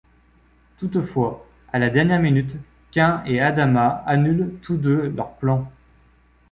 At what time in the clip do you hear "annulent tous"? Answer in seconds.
4.07-4.77